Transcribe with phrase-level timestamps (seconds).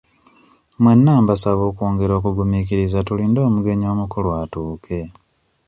[0.81, 4.99] Mwenna mbasaba okwongera okugumiikiriza tulinde omugenyi omukulu atuuke.